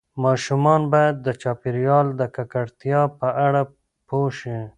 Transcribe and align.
ماشومان 0.23 0.81
باید 0.93 1.15
د 1.25 1.27
چاپیریال 1.41 2.07
د 2.19 2.21
ککړتیا 2.35 3.01
په 3.19 3.27
اړه 3.45 3.61
پوه 4.07 4.29
شي. 4.39 4.59